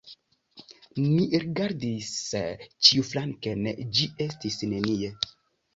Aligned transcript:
Ni 1.01 1.27
rigardis 1.43 2.09
ĉiuflanken– 2.89 3.71
ĝi 3.97 4.13
estis 4.29 4.63
nenie! 4.75 5.17